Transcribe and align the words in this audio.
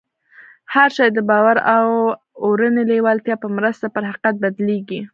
هر 0.73 0.89
شی 0.97 1.09
د 1.13 1.19
باور 1.29 1.57
او 1.75 1.85
اورنۍ 2.43 2.83
لېوالتیا 2.89 3.35
په 3.43 3.47
مرسته 3.57 3.85
پر 3.95 4.03
حقیقت 4.09 4.35
بدلېږي 4.43 5.01